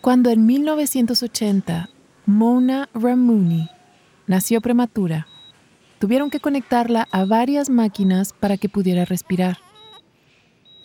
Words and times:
Cuando 0.00 0.30
en 0.30 0.46
1980 0.46 1.90
Mona 2.24 2.88
Ramuni 2.94 3.68
nació 4.26 4.62
prematura, 4.62 5.26
tuvieron 5.98 6.30
que 6.30 6.40
conectarla 6.40 7.06
a 7.12 7.26
varias 7.26 7.68
máquinas 7.68 8.32
para 8.32 8.56
que 8.56 8.70
pudiera 8.70 9.04
respirar. 9.04 9.58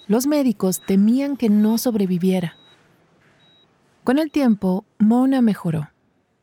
Los 0.08 0.28
médicos 0.28 0.82
temían 0.82 1.38
que 1.38 1.50
no 1.50 1.78
sobreviviera. 1.78 2.58
Con 4.04 4.20
el 4.20 4.32
tiempo, 4.32 4.84
Mona 5.00 5.42
mejoró 5.42 5.92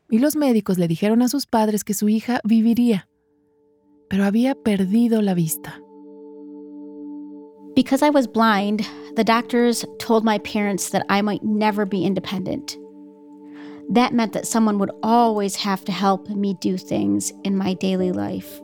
y 0.08 0.18
los 0.18 0.34
médicos 0.34 0.78
le 0.78 0.88
dijeron 0.88 1.20
a 1.20 1.28
sus 1.28 1.44
padres 1.44 1.84
que 1.84 1.92
su 1.92 2.08
hija 2.08 2.40
viviría, 2.42 3.06
pero 4.08 4.24
había 4.24 4.54
perdido 4.54 5.20
la 5.20 5.34
vista. 5.34 5.78
Because 7.74 8.02
I 8.04 8.08
was 8.08 8.26
blind, 8.26 8.80
the 9.16 9.24
doctors 9.24 9.84
told 9.98 10.24
my 10.24 10.38
parents 10.38 10.90
that 10.90 11.04
I 11.08 11.20
might 11.22 11.42
never 11.42 11.84
be 11.84 12.04
independent. 12.04 12.76
That 13.90 14.14
meant 14.14 14.32
that 14.32 14.46
someone 14.46 14.78
would 14.78 14.90
always 15.02 15.56
have 15.56 15.84
to 15.84 15.92
help 15.92 16.28
me 16.28 16.54
do 16.54 16.78
things 16.78 17.32
in 17.44 17.56
my 17.56 17.74
daily 17.74 18.12
life. 18.12 18.60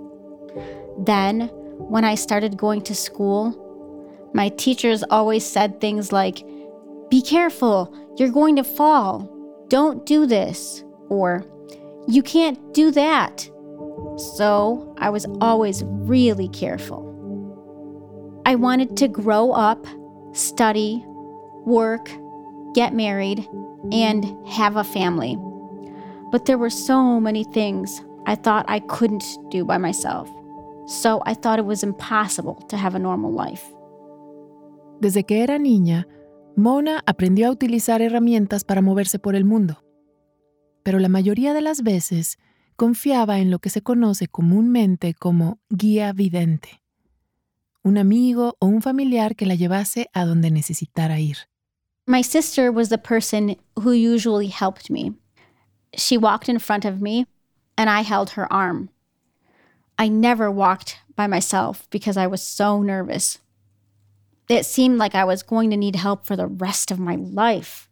Then, 0.99 1.51
when 1.79 2.05
I 2.05 2.15
started 2.15 2.57
going 2.57 2.83
to 2.83 2.95
school, 2.95 4.31
my 4.35 4.49
teachers 4.51 5.05
always 5.11 5.45
said 5.45 5.81
things 5.81 6.13
like, 6.13 6.43
Be 7.11 7.21
careful, 7.21 7.95
you're 8.17 8.31
going 8.31 8.57
to 8.57 8.65
fall. 8.65 9.31
Don't 9.69 10.07
do 10.07 10.27
this. 10.27 10.83
Or, 11.09 11.45
You 12.07 12.23
can't 12.23 12.73
do 12.73 12.91
that. 12.93 13.51
So 14.37 14.95
I 14.99 15.11
was 15.11 15.27
always 15.41 15.85
really 15.85 16.49
careful. 16.49 17.05
I 18.47 18.55
wanted 18.55 18.97
to 18.97 19.09
grow 19.09 19.53
up, 19.53 19.87
study, 20.33 21.05
work, 21.65 22.11
get 22.75 22.93
married, 22.95 23.49
and 23.93 24.25
have 24.47 24.77
a 24.77 24.85
family. 24.85 25.37
But 26.31 26.45
there 26.45 26.59
were 26.59 26.71
so 26.71 27.21
many 27.21 27.45
things 27.45 28.03
I 28.27 28.35
thought 28.35 28.65
I 28.69 28.81
couldn't 28.81 29.25
do 29.51 29.65
by 29.65 29.79
myself. 29.79 30.29
So 30.87 31.23
I 31.27 31.35
thought 31.35 31.59
it 31.59 31.67
was 31.67 31.83
impossible 31.83 32.57
to 32.69 32.77
have 32.77 32.95
a 32.95 32.99
normal 32.99 33.33
life. 33.33 33.63
Desde 35.01 35.25
que 35.25 35.43
era 35.43 35.59
niña, 35.59 36.07
Mona 36.57 37.03
aprendió 37.07 37.49
a 37.49 37.51
utilizar 37.51 38.03
herramientas 38.03 38.65
para 38.65 38.83
moverse 38.83 39.19
por 39.19 39.37
el 39.37 39.45
mundo. 39.45 39.85
Pero 40.83 40.99
la 40.99 41.09
mayoría 41.09 41.55
de 41.55 41.61
las 41.61 41.83
veces 41.83 42.39
confiaba 42.77 43.39
en 43.39 43.51
lo 43.51 43.61
que 43.61 43.71
se 43.71 43.83
conoce 43.83 44.27
comúnmente 44.27 45.15
como 45.15 45.59
guía 45.69 46.13
vidente 46.13 46.81
un 47.89 47.97
amigo 47.97 48.55
o 48.61 48.67
un 48.67 48.81
familiar 48.81 49.35
que 49.35 49.47
la 49.47 49.55
llevase 49.55 50.07
a 50.15 50.27
donde 50.27 50.51
necesitara 50.51 51.19
ir. 51.19 51.37
My 52.07 52.23
sister 52.23 52.71
was 52.71 52.89
the 52.89 52.99
person 52.99 53.57
who 53.81 53.93
usually 53.93 54.49
helped 54.49 54.91
me. 54.91 55.15
She 55.97 56.19
walked 56.19 56.49
in 56.49 56.59
front 56.59 56.85
of 56.85 57.01
me, 57.01 57.27
and 57.77 57.89
I 57.89 58.03
held 58.03 58.31
her 58.31 58.51
arm. 58.53 58.91
I 59.99 60.09
never 60.09 60.51
walked 60.51 60.99
by 61.17 61.27
myself 61.27 61.89
because 61.91 62.17
I 62.17 62.27
was 62.27 62.43
so 62.43 62.83
nervous. 62.83 63.39
It 64.49 64.65
seemed 64.65 64.99
like 64.99 65.15
I 65.15 65.25
was 65.25 65.43
going 65.43 65.71
to 65.71 65.77
need 65.77 65.97
help 65.97 66.25
for 66.25 66.37
the 66.37 66.47
rest 66.47 66.91
of 66.91 66.99
my 66.99 67.17
life. 67.17 67.89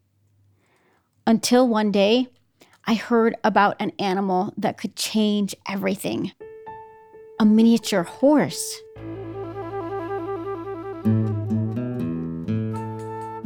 Until 1.26 1.66
one 1.66 1.90
day, 1.90 2.28
I 2.86 2.94
heard 2.94 3.34
about 3.42 3.76
an 3.80 3.92
animal 3.98 4.54
that 4.56 4.78
could 4.78 4.94
change 4.94 5.54
everything 5.68 6.32
a 7.38 7.44
miniature 7.44 8.04
horse. 8.04 8.80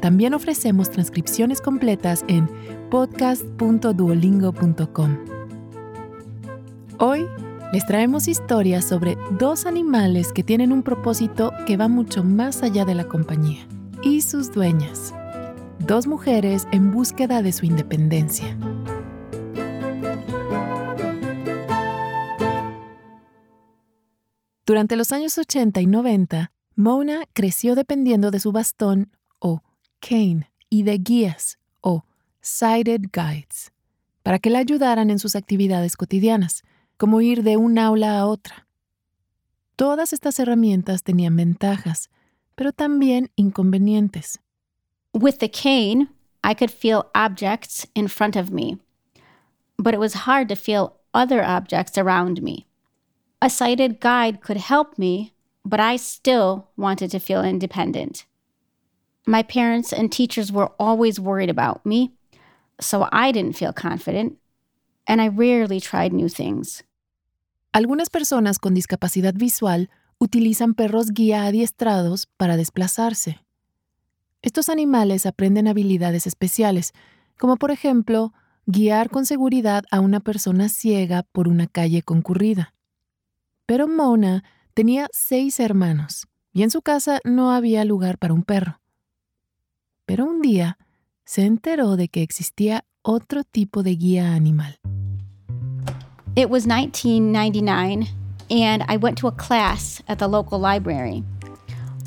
también 0.00 0.34
ofrecemos 0.34 0.90
transcripciones 0.90 1.60
completas 1.60 2.24
en 2.28 2.48
podcast.duolingo.com. 2.90 5.18
Hoy 6.98 7.26
les 7.72 7.86
traemos 7.86 8.28
historias 8.28 8.84
sobre 8.84 9.16
dos 9.38 9.66
animales 9.66 10.32
que 10.32 10.42
tienen 10.42 10.72
un 10.72 10.82
propósito 10.82 11.52
que 11.66 11.76
va 11.76 11.88
mucho 11.88 12.24
más 12.24 12.62
allá 12.62 12.84
de 12.84 12.94
la 12.94 13.04
compañía 13.04 13.66
y 14.02 14.22
sus 14.22 14.52
dueñas. 14.52 15.14
Dos 15.78 16.06
mujeres 16.06 16.66
en 16.72 16.90
búsqueda 16.90 17.42
de 17.42 17.52
su 17.52 17.66
independencia. 17.66 18.56
Durante 24.66 24.96
los 24.96 25.12
años 25.12 25.38
80 25.38 25.80
y 25.80 25.86
90, 25.86 26.52
Mona 26.76 27.24
creció 27.32 27.74
dependiendo 27.74 28.30
de 28.30 28.38
su 28.38 28.52
bastón 28.52 29.10
o 29.98 30.06
cane 30.06 30.50
y 30.70 30.82
de 30.82 30.98
guías 30.98 31.58
o 31.80 32.04
sighted 32.40 33.10
guides 33.12 33.72
para 34.22 34.38
que 34.38 34.50
la 34.50 34.58
ayudaran 34.58 35.10
en 35.10 35.18
sus 35.18 35.34
actividades 35.36 35.96
cotidianas, 35.96 36.62
como 36.98 37.20
ir 37.22 37.42
de 37.42 37.56
un 37.56 37.78
aula 37.78 38.18
a 38.18 38.26
otra. 38.26 38.66
Todas 39.76 40.12
estas 40.12 40.38
herramientas 40.38 41.02
tenían 41.02 41.34
ventajas, 41.36 42.10
pero 42.54 42.72
también 42.72 43.30
inconvenientes. 43.36 44.38
With 45.14 45.38
the 45.38 45.50
cane, 45.50 46.08
I 46.44 46.54
could 46.54 46.70
feel 46.70 47.06
objects 47.14 47.86
in 47.94 48.08
front 48.08 48.36
of 48.36 48.50
me, 48.50 48.78
but 49.78 49.94
it 49.94 50.00
was 50.00 50.26
hard 50.26 50.48
to 50.48 50.56
feel 50.56 50.96
other 51.14 51.42
objects 51.42 51.96
around 51.96 52.42
me. 52.42 52.66
A 53.40 53.48
sighted 53.48 53.98
guide 54.00 54.40
could 54.42 54.58
help 54.58 54.98
me, 54.98 55.32
but 55.64 55.80
I 55.80 55.96
still 55.96 56.68
wanted 56.76 57.10
to 57.12 57.18
feel 57.18 57.42
independent. 57.42 58.26
My 59.28 59.42
parents 59.42 59.92
and 59.92 60.10
teachers 60.10 60.50
were 60.50 60.70
always 60.78 61.20
worried 61.20 61.50
about 61.50 61.84
me, 61.84 62.14
so 62.80 63.06
I 63.12 63.30
didn't 63.30 63.56
feel 63.56 63.74
confident, 63.74 64.38
and 65.06 65.20
I 65.20 65.28
rarely 65.28 65.82
tried 65.82 66.14
new 66.14 66.30
things. 66.30 66.82
Algunas 67.74 68.08
personas 68.08 68.58
con 68.58 68.72
discapacidad 68.72 69.34
visual 69.34 69.90
utilizan 70.18 70.72
perros 70.72 71.10
guía 71.10 71.44
adiestrados 71.44 72.26
para 72.38 72.56
desplazarse. 72.56 73.44
Estos 74.40 74.70
animales 74.70 75.26
aprenden 75.26 75.68
habilidades 75.68 76.26
especiales, 76.26 76.94
como 77.38 77.58
por 77.58 77.70
ejemplo 77.70 78.32
guiar 78.64 79.10
con 79.10 79.26
seguridad 79.26 79.84
a 79.90 80.00
una 80.00 80.20
persona 80.20 80.70
ciega 80.70 81.22
por 81.32 81.48
una 81.48 81.66
calle 81.66 82.00
concurrida. 82.00 82.72
Pero 83.66 83.88
Mona 83.88 84.42
tenía 84.72 85.06
seis 85.12 85.60
hermanos 85.60 86.28
y 86.50 86.62
en 86.62 86.70
su 86.70 86.80
casa 86.80 87.20
no 87.24 87.52
había 87.52 87.84
lugar 87.84 88.16
para 88.16 88.32
un 88.32 88.42
perro. 88.42 88.80
Pero 90.08 90.24
un 90.24 90.40
día 90.40 90.78
se 91.26 91.44
enteró 91.44 91.96
de 91.96 92.08
que 92.08 92.22
existía 92.22 92.86
otro 93.02 93.44
tipo 93.44 93.82
de 93.82 93.94
guía 93.94 94.34
animal. 94.34 94.74
It 96.34 96.48
was 96.48 96.66
1999, 96.66 98.08
and 98.50 98.84
I 98.88 98.96
went 98.96 99.18
to 99.18 99.28
a 99.28 99.32
class 99.32 100.00
at 100.08 100.18
the 100.18 100.26
local 100.26 100.58
library. 100.58 101.22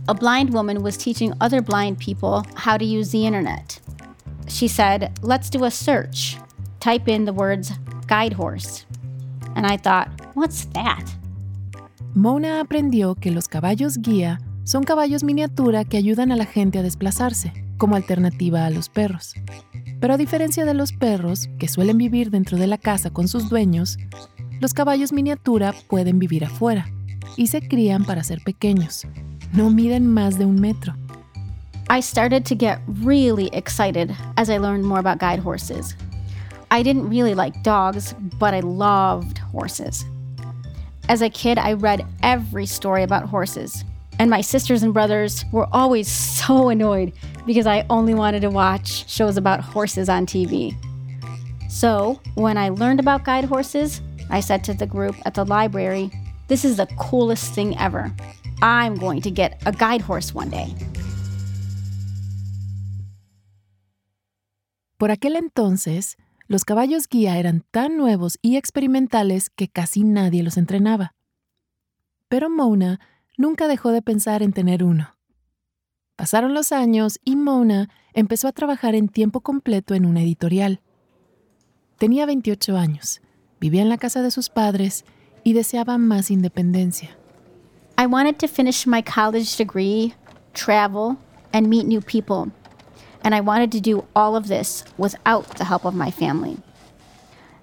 A 0.07 0.15
blind 0.15 0.51
woman 0.51 0.81
was 0.81 0.97
teaching 0.97 1.31
other 1.39 1.61
blind 1.61 1.99
people 1.99 2.43
how 2.55 2.75
to 2.75 2.83
use 2.83 3.11
the 3.11 3.27
internet. 3.27 3.79
She 4.47 4.67
said, 4.67 5.11
Let's 5.21 5.51
do 5.51 5.65
a 5.65 5.69
search. 5.69 6.37
Type 6.79 7.07
in 7.07 7.25
the 7.25 7.33
words 7.33 7.71
guide 8.07 8.33
horse. 8.33 8.87
And 9.55 9.67
I 9.67 9.77
thought, 9.77 10.09
What's 10.33 10.65
that? 10.73 11.05
Mona 12.15 12.61
aprendió 12.61 13.13
que 13.13 13.31
los 13.31 13.47
caballos 13.47 13.99
guía 13.99 14.39
son 14.63 14.83
caballos 14.83 15.23
miniatura 15.23 15.85
que 15.85 15.97
ayudan 15.97 16.31
a 16.31 16.35
la 16.35 16.45
gente 16.45 16.79
a 16.79 16.83
desplazarse. 16.83 17.53
Como 17.81 17.95
alternativa 17.95 18.67
a 18.67 18.69
los 18.69 18.89
perros. 18.89 19.33
Pero 19.99 20.13
a 20.13 20.17
diferencia 20.17 20.65
de 20.65 20.75
los 20.75 20.93
perros, 20.93 21.49
que 21.57 21.67
suelen 21.67 21.97
vivir 21.97 22.29
dentro 22.29 22.59
de 22.59 22.67
la 22.67 22.77
casa 22.77 23.09
con 23.09 23.27
sus 23.27 23.49
dueños, 23.49 23.97
los 24.59 24.75
caballos 24.75 25.11
miniatura 25.11 25.73
pueden 25.89 26.19
vivir 26.19 26.45
afuera 26.45 26.85
y 27.37 27.47
se 27.47 27.67
crían 27.67 28.05
para 28.05 28.23
ser 28.23 28.43
pequeños. 28.43 29.07
No 29.51 29.71
miden 29.71 30.05
más 30.05 30.37
de 30.37 30.45
un 30.45 30.61
metro. 30.61 30.93
I 31.89 32.03
started 32.03 32.45
to 32.45 32.55
get 32.55 32.77
really 33.03 33.49
excited 33.51 34.15
as 34.37 34.51
I 34.51 34.59
learned 34.59 34.83
more 34.83 34.99
about 34.99 35.17
guide 35.17 35.39
horses. 35.39 35.95
I 36.69 36.83
didn't 36.83 37.09
really 37.09 37.33
like 37.33 37.63
dogs, 37.63 38.13
but 38.37 38.53
I 38.53 38.59
loved 38.59 39.39
horses. 39.39 40.05
As 41.09 41.23
a 41.23 41.31
kid, 41.31 41.57
I 41.57 41.73
read 41.73 42.05
every 42.21 42.67
story 42.67 43.01
about 43.01 43.27
horses, 43.27 43.83
and 44.21 44.29
my 44.29 44.39
sisters 44.39 44.83
and 44.83 44.93
brothers 44.93 45.43
were 45.51 45.67
always 45.71 46.07
so 46.07 46.69
annoyed 46.69 47.11
because 47.47 47.65
I 47.65 47.87
only 47.89 48.13
wanted 48.13 48.41
to 48.41 48.51
watch 48.51 49.09
shows 49.09 49.35
about 49.35 49.61
horses 49.61 50.09
on 50.09 50.27
TV. 50.27 50.75
So, 51.67 52.21
when 52.35 52.55
I 52.55 52.69
learned 52.69 52.99
about 52.99 53.23
guide 53.23 53.45
horses, 53.45 53.99
I 54.29 54.39
said 54.39 54.63
to 54.65 54.75
the 54.75 54.85
group 54.85 55.15
at 55.25 55.33
the 55.33 55.43
library, 55.43 56.11
This 56.49 56.63
is 56.63 56.77
the 56.77 56.85
coolest 56.99 57.55
thing 57.55 57.75
ever. 57.79 58.13
I'm 58.61 58.93
going 58.93 59.21
to 59.23 59.31
get 59.31 59.59
a 59.65 59.71
guide 59.71 60.01
horse 60.01 60.35
one 60.35 60.51
day. 60.51 60.75
Por 64.99 65.09
aquel 65.09 65.35
entonces, 65.35 66.15
los 66.47 66.63
caballos 66.63 67.07
guía 67.09 67.39
eran 67.39 67.63
tan 67.71 67.97
nuevos 67.97 68.37
y 68.43 68.57
experimentales 68.57 69.49
que 69.49 69.67
casi 69.67 70.03
nadie 70.03 70.43
los 70.43 70.57
entrenaba. 70.57 71.15
Pero 72.29 72.51
Mona 72.51 72.99
nunca 73.37 73.67
dejó 73.67 73.91
de 73.91 74.01
pensar 74.01 74.43
en 74.43 74.53
tener 74.53 74.83
uno. 74.83 75.15
Pasaron 76.15 76.53
los 76.53 76.71
años 76.71 77.19
y 77.23 77.35
Mona 77.35 77.89
empezó 78.13 78.47
a 78.47 78.51
trabajar 78.51 78.95
en 78.95 79.09
tiempo 79.09 79.41
completo 79.41 79.95
en 79.95 80.05
una 80.05 80.21
editorial. 80.21 80.81
Tenía 81.97 82.25
28 82.25 82.77
años, 82.77 83.21
vivía 83.59 83.81
en 83.81 83.89
la 83.89 83.97
casa 83.97 84.21
de 84.21 84.31
sus 84.31 84.49
padres 84.49 85.05
y 85.43 85.53
deseaba 85.53 85.97
más 85.97 86.29
independencia. 86.31 87.17
I 87.97 88.05
wanted 88.05 88.37
to 88.39 88.47
finish 88.47 88.87
my 88.87 89.01
college 89.01 89.57
degree, 89.57 90.13
travel, 90.53 91.17
and 91.53 91.67
meet 91.67 91.85
new 91.85 92.01
people. 92.01 92.51
And 93.23 93.35
I 93.35 93.41
wanted 93.41 93.71
to 93.73 93.79
do 93.79 94.05
all 94.15 94.35
of 94.35 94.47
this 94.47 94.83
without 94.97 95.57
the 95.57 95.65
help 95.65 95.85
of 95.85 95.93
my 95.93 96.09
family. 96.09 96.57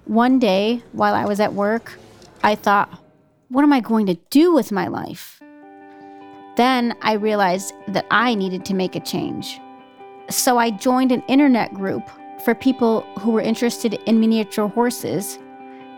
One 0.05 0.39
day, 0.39 0.81
while 0.93 1.13
I 1.13 1.25
was 1.25 1.39
at 1.39 1.53
work, 1.53 1.99
I 2.41 2.55
thought, 2.55 2.89
what 3.49 3.63
am 3.63 3.73
I 3.73 3.81
going 3.81 4.05
to 4.07 4.15
do 4.29 4.53
with 4.53 4.71
my 4.71 4.87
life? 4.87 5.41
Then 6.59 6.93
I 7.01 7.13
realized 7.13 7.73
that 7.87 8.05
I 8.11 8.35
needed 8.35 8.65
to 8.65 8.73
make 8.73 8.97
a 8.97 8.99
change. 8.99 9.61
So 10.29 10.57
I 10.57 10.71
joined 10.71 11.13
an 11.13 11.23
internet 11.29 11.73
group 11.73 12.03
for 12.43 12.53
people 12.53 13.03
who 13.17 13.31
were 13.31 13.39
interested 13.39 13.93
in 14.05 14.19
miniature 14.19 14.67
horses 14.67 15.39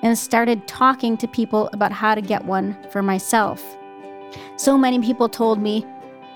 and 0.04 0.16
started 0.16 0.68
talking 0.68 1.18
to 1.18 1.28
people 1.28 1.68
about 1.74 1.92
how 1.92 2.14
to 2.14 2.22
get 2.22 2.46
one 2.46 2.78
for 2.92 3.02
myself. 3.02 3.76
So 4.56 4.78
many 4.78 5.00
people 5.00 5.28
told 5.28 5.60
me, 5.60 5.84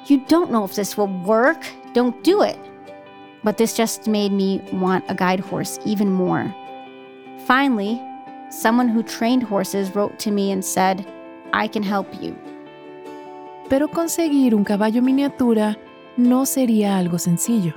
You 0.07 0.25
don't 0.25 0.51
know 0.51 0.63
if 0.63 0.73
this 0.73 0.97
will 0.97 1.21
work, 1.21 1.63
don't 1.93 2.23
do 2.23 2.41
it. 2.41 2.57
But 3.43 3.57
this 3.57 3.77
just 3.77 4.07
made 4.07 4.31
me 4.31 4.59
want 4.73 5.05
a 5.07 5.13
guide 5.13 5.39
horse 5.39 5.77
even 5.85 6.09
more. 6.09 6.51
Finally, 7.45 8.01
someone 8.49 8.87
who 8.87 9.03
trained 9.03 9.43
horses 9.43 9.93
wrote 9.93 10.17
to 10.17 10.31
me 10.31 10.51
and 10.51 10.65
said, 10.65 11.05
I 11.53 11.67
can 11.67 11.83
help 11.83 12.07
you. 12.19 12.35
Pero 13.69 13.89
conseguir 13.89 14.53
un 14.53 14.63
caballo 14.63 15.01
miniatura 15.01 15.77
no 16.17 16.45
sería 16.45 16.97
algo 16.97 17.17
sencillo. 17.17 17.73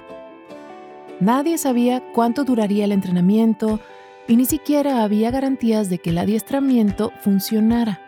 Nadie 1.20 1.58
sabía 1.58 2.02
cuánto 2.12 2.44
duraría 2.44 2.84
el 2.84 2.92
entrenamiento 2.92 3.80
y 4.28 4.36
ni 4.36 4.44
siquiera 4.44 5.02
había 5.02 5.30
garantías 5.30 5.88
de 5.88 5.98
que 5.98 6.10
el 6.10 6.18
adiestramiento 6.18 7.12
funcionara. 7.20 8.00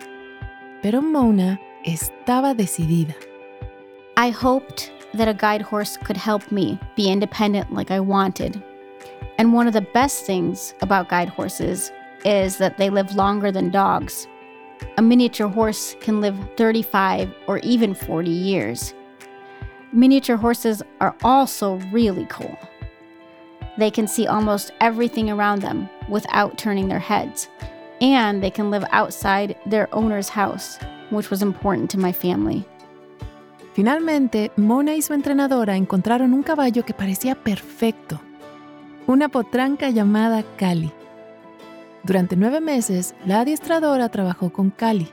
Pero 0.82 1.03
Mona 1.03 1.61
estaba 1.85 2.55
decidida. 2.55 3.15
I 4.17 4.31
hoped 4.31 4.91
that 5.17 5.29
a 5.29 5.32
guide 5.32 5.62
horse 5.62 5.99
could 5.99 6.19
help 6.19 6.53
me 6.53 6.79
be 6.97 7.11
independent 7.11 7.73
like 7.73 7.91
I 7.91 8.00
wanted. 8.00 8.62
And 9.38 9.55
one 9.55 9.67
of 9.67 9.73
the 9.73 9.87
best 9.94 10.27
things 10.27 10.75
about 10.82 11.09
guide 11.09 11.31
horses 11.31 11.91
is 12.25 12.59
that 12.59 12.77
they 12.77 12.91
live 12.91 13.17
longer 13.17 13.50
than 13.50 13.71
dogs. 13.71 14.29
A 15.00 15.02
miniature 15.02 15.49
horse 15.49 15.97
can 16.02 16.20
live 16.20 16.37
35 16.58 17.32
or 17.47 17.56
even 17.61 17.94
40 17.94 18.29
years. 18.29 18.93
Miniature 19.94 20.37
horses 20.37 20.82
are 21.00 21.17
also 21.25 21.76
really 21.91 22.26
cool. 22.26 22.55
They 23.79 23.91
can 23.91 24.06
see 24.06 24.26
almost 24.26 24.73
everything 24.82 25.31
around 25.31 25.62
them 25.62 25.88
without 26.11 26.58
turning 26.58 26.88
their 26.88 26.99
heads, 26.99 27.49
and 28.02 28.43
they 28.43 28.50
can 28.50 28.70
live 28.70 28.85
outside 28.91 29.56
their 29.64 29.88
owner's 29.94 30.29
house, 30.29 30.79
which 31.08 31.31
was 31.31 31.41
important 31.41 31.88
to 31.93 31.99
my 31.99 32.12
family. 32.12 32.67
Finalmente, 33.73 34.53
Mona 34.58 34.93
y 34.93 35.00
su 35.00 35.14
entrenadora 35.14 35.79
encontraron 35.79 36.35
un 36.35 36.43
caballo 36.43 36.85
que 36.85 36.93
parecía 36.93 37.37
perfecto, 37.37 38.20
una 39.06 39.31
potranca 39.31 39.88
llamada 39.88 40.44
Cali. 40.58 40.93
Durante 42.02 42.37
nueve 42.37 42.61
meses, 42.61 43.14
la 43.26 43.41
adiestradora 43.41 44.08
trabajó 44.08 44.50
con 44.50 44.70
Cali, 44.70 45.08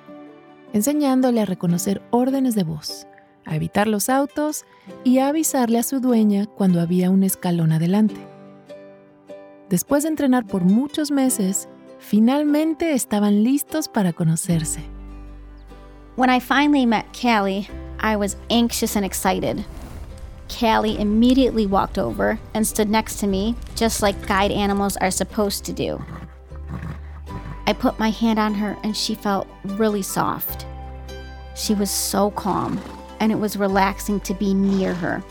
enseñándole 0.74 1.42
a 1.42 1.46
reconocer 1.46 2.02
órdenes 2.12 2.56
de 2.56 2.64
voz, 2.64 3.08
a 3.46 3.56
evitar 3.56 3.88
los 3.88 4.10
autos 4.10 4.66
y 5.04 5.20
a 5.20 5.28
avisarle 5.28 5.80
a 5.80 5.84
su 5.84 6.00
dueña 6.00 6.46
cuando 6.46 6.80
había 6.80 7.10
un 7.10 7.24
escalón 7.24 7.72
adelante. 7.72 8.16
Después 9.70 10.04
de 10.04 10.10
entrenar 10.10 10.48
por 10.48 10.64
muchos 10.64 11.12
meses, 11.12 11.68
finalmente 12.00 12.94
estaban 12.94 13.44
listos 13.44 13.90
para 13.90 14.14
conocerse. 14.14 14.82
When 16.16 16.30
I 16.30 16.40
finally 16.40 16.86
met 16.86 17.06
Callie, 17.12 17.68
I 18.00 18.16
was 18.16 18.38
anxious 18.50 18.96
and 18.96 19.06
excited. 19.06 19.66
Callie 20.48 20.98
immediately 21.00 21.68
walked 21.68 21.98
over 21.98 22.40
and 22.54 22.66
stood 22.66 22.90
next 22.90 23.20
to 23.20 23.28
me, 23.28 23.56
just 23.76 24.02
like 24.02 24.16
guide 24.26 24.52
animals 24.52 24.96
are 24.98 25.12
supposed 25.12 25.66
to 25.66 25.74
do. 25.74 26.02
I 27.68 27.74
put 27.74 28.00
my 28.00 28.10
hand 28.10 28.40
on 28.40 28.54
her 28.56 28.78
and 28.84 28.96
she 28.96 29.14
felt 29.14 29.48
really 29.64 30.02
soft. 30.02 30.66
She 31.54 31.74
was 31.74 31.92
so 31.92 32.32
calm, 32.32 32.80
and 33.20 33.32
it 33.32 33.36
was 33.36 33.58
relaxing 33.58 34.22
to 34.22 34.34
be 34.34 34.54
near 34.54 34.94
her. 34.94 35.22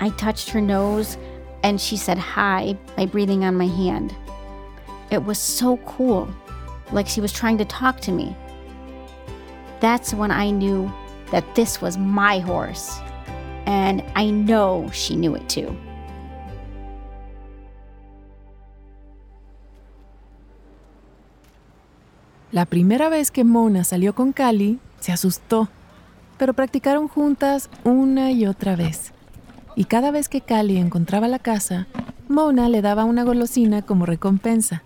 I 0.00 0.10
touched 0.10 0.50
her 0.50 0.60
nose 0.60 1.18
and 1.64 1.80
she 1.80 1.96
said 1.96 2.16
hi 2.16 2.78
by 2.96 3.06
breathing 3.06 3.44
on 3.44 3.56
my 3.56 3.66
hand. 3.66 4.14
It 5.10 5.24
was 5.24 5.38
so 5.38 5.78
cool, 5.78 6.28
like 6.92 7.08
she 7.08 7.20
was 7.20 7.32
trying 7.32 7.58
to 7.58 7.64
talk 7.64 7.98
to 8.02 8.12
me. 8.12 8.36
That's 9.80 10.14
when 10.14 10.30
I 10.30 10.50
knew 10.50 10.92
that 11.32 11.56
this 11.56 11.80
was 11.80 11.98
my 11.98 12.38
horse, 12.38 13.00
and 13.66 14.04
I 14.14 14.30
know 14.30 14.88
she 14.92 15.16
knew 15.16 15.34
it 15.34 15.48
too. 15.48 15.76
La 22.56 22.64
primera 22.64 23.10
vez 23.10 23.30
que 23.30 23.44
Mona 23.44 23.84
salió 23.84 24.14
con 24.14 24.32
Cali, 24.32 24.78
se 24.98 25.12
asustó, 25.12 25.68
pero 26.38 26.54
practicaron 26.54 27.06
juntas 27.06 27.68
una 27.84 28.30
y 28.30 28.46
otra 28.46 28.76
vez. 28.76 29.12
y 29.74 29.84
cada 29.84 30.10
vez 30.10 30.30
que 30.30 30.40
Cali 30.40 30.78
encontraba 30.78 31.28
la 31.28 31.38
casa, 31.38 31.86
Mona 32.28 32.70
le 32.70 32.80
daba 32.80 33.04
una 33.04 33.24
golosina 33.24 33.82
como 33.82 34.06
recompensa. 34.06 34.82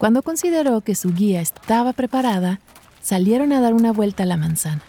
Cuando 0.00 0.22
consideró 0.22 0.80
que 0.80 0.96
su 0.96 1.14
guía 1.14 1.40
estaba 1.40 1.92
preparada, 1.92 2.58
salieron 3.00 3.52
a 3.52 3.60
dar 3.60 3.72
una 3.72 3.92
vuelta 3.92 4.24
a 4.24 4.26
la 4.26 4.36
manzana. 4.36 4.82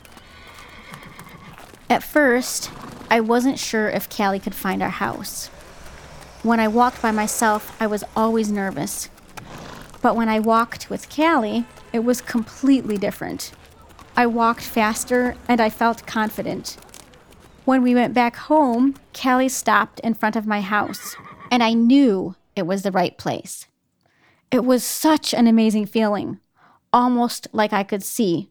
At 1.88 2.02
first, 2.02 2.72
I 3.12 3.20
wasn't 3.20 3.60
sure 3.60 3.96
if 3.96 4.10
Callie 4.10 4.40
could 4.40 4.56
find 4.56 4.82
our 4.82 4.90
house. 4.90 5.52
When 6.42 6.60
I 6.60 6.68
walked 6.68 7.04
by 7.04 7.12
myself, 7.12 7.80
I 7.80 7.86
was 7.86 8.04
always 8.16 8.50
nervous. 8.50 9.12
But 10.02 10.16
when 10.16 10.30
I 10.30 10.40
walked 10.40 10.90
with 10.90 11.10
Callie, 11.10 11.66
it 11.92 12.04
was 12.04 12.22
completely 12.22 12.98
different. 12.98 13.52
I 14.16 14.26
walked 14.26 14.64
faster 14.64 15.36
and 15.48 15.62
I 15.62 15.70
felt 15.70 16.08
confident. 16.08 16.78
When 17.66 17.84
we 17.84 17.94
went 17.94 18.14
back 18.14 18.36
home, 18.36 18.96
Callie 19.14 19.50
stopped 19.50 20.00
in 20.00 20.14
front 20.14 20.36
of 20.36 20.48
my 20.48 20.62
house, 20.62 21.16
and 21.52 21.62
I 21.62 21.74
knew 21.74 22.36
it 22.56 22.66
was 22.66 22.82
the 22.82 22.92
right 22.92 23.18
place. 23.18 23.68
It 24.52 24.64
was 24.64 24.84
such 24.84 25.34
an 25.34 25.48
amazing 25.48 25.86
feeling, 25.86 26.40
almost 26.94 27.48
like 27.52 27.74
I 27.74 27.84
could 27.84 28.04
see. 28.04 28.50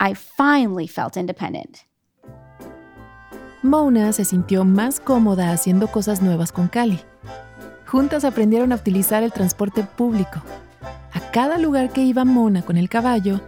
I 0.00 0.14
finally 0.14 0.86
felt 0.86 1.16
independent. 1.16 1.84
Mona 3.62 4.12
se 4.12 4.24
sintió 4.24 4.64
más 4.64 5.00
cómoda 5.00 5.52
haciendo 5.52 5.88
cosas 5.88 6.20
nuevas 6.20 6.52
con 6.52 6.68
Cali. 6.68 7.00
Juntas 7.86 8.24
aprendieron 8.24 8.72
a 8.72 8.76
utilizar 8.76 9.22
el 9.22 9.32
transporte 9.32 9.84
público. 9.84 10.42
A 11.18 11.30
cada 11.32 11.58
lugar 11.58 11.90
que 11.90 12.02
iba 12.02 12.24
Mona 12.24 12.62
con 12.62 12.76
el 12.76 12.88
caballo, 12.88 13.40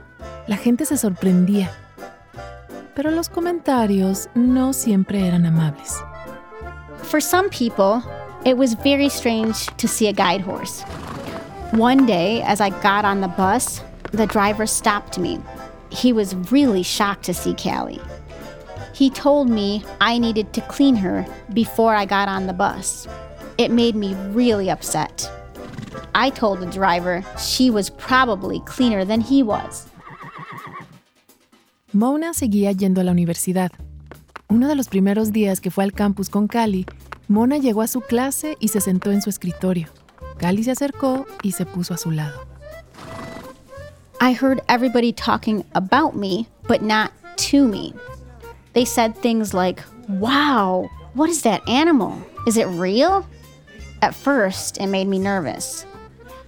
la 0.49 0.57
gente 0.57 0.85
se 0.85 0.97
sorprendía 0.97 1.71
pero 3.01 3.11
los 3.11 3.31
comentarios 3.31 4.29
no 4.35 4.75
siempre 4.75 5.27
eran 5.27 5.47
amables. 5.47 6.03
For 7.05 7.19
some 7.19 7.49
people, 7.49 8.03
it 8.45 8.59
was 8.59 8.75
very 8.75 9.09
strange 9.09 9.69
to 9.79 9.89
see 9.89 10.09
a 10.09 10.13
guide 10.13 10.43
horse. 10.43 10.83
One 11.73 12.05
day, 12.05 12.43
as 12.43 12.61
I 12.61 12.69
got 12.83 13.07
on 13.07 13.23
the 13.23 13.29
bus, 13.29 13.83
the 14.13 14.27
driver 14.27 14.67
stopped 14.67 15.19
me. 15.19 15.41
He 15.89 16.13
was 16.13 16.35
really 16.53 16.83
shocked 16.83 17.25
to 17.25 17.33
see 17.33 17.55
Callie. 17.55 18.03
He 18.93 19.09
told 19.09 19.49
me 19.49 19.83
I 19.99 20.19
needed 20.19 20.53
to 20.53 20.61
clean 20.61 20.97
her 20.97 21.25
before 21.55 21.95
I 21.95 22.05
got 22.05 22.29
on 22.29 22.47
the 22.47 22.53
bus. 22.53 23.09
It 23.57 23.71
made 23.71 23.95
me 23.95 24.15
really 24.35 24.69
upset. 24.69 25.31
I 26.15 26.31
told 26.31 26.61
the 26.61 26.67
driver 26.67 27.25
she 27.39 27.71
was 27.71 27.91
probably 27.91 28.61
cleaner 28.61 29.05
than 29.05 29.21
he 29.21 29.43
was. 29.43 29.87
Mona 31.93 32.35
seguía 32.35 32.73
yendo 32.73 33.01
a 33.01 33.05
la 33.05 33.13
universidad. 33.13 33.71
Uno 34.49 34.69
de 34.69 34.75
los 34.75 34.89
primeros 34.89 35.33
días 35.33 35.61
que 35.61 35.71
fue 35.71 35.85
al 35.85 35.93
campus 35.93 36.29
con 36.29 36.49
Cali, 36.49 36.87
Mona 37.29 37.59
llegó 37.59 37.83
a 37.83 37.87
su 37.87 38.01
clase 38.01 38.57
y 38.61 38.69
se 38.69 38.81
sentó 38.81 39.13
en 39.13 39.23
su 39.23 39.31
escritorio. 39.31 39.89
Cali 40.39 40.65
se 40.65 40.73
acercó 40.73 41.27
y 41.43 41.53
se 41.53 41.67
puso 41.67 41.95
a 41.95 41.99
su 41.99 42.11
lado. 42.11 42.47
I 44.21 44.33
heard 44.33 44.61
everybody 44.69 45.13
talking 45.13 45.65
about 45.75 46.15
me, 46.15 46.47
but 46.69 46.83
not 46.83 47.13
to 47.49 47.67
me. 47.67 47.95
They 48.73 48.85
said 48.85 49.17
things 49.17 49.55
like, 49.55 49.83
Wow, 50.09 50.91
what 51.15 51.31
is 51.31 51.43
that 51.43 51.67
animal? 51.69 52.19
Is 52.47 52.57
it 52.57 52.67
real? 52.67 53.27
At 54.03 54.15
first, 54.15 54.79
it 54.79 54.89
made 54.89 55.07
me 55.07 55.19
nervous. 55.19 55.85